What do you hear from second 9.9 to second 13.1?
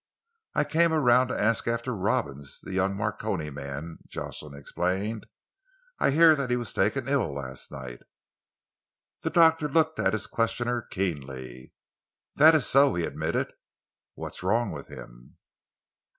at his questioner keenly. "That is so," he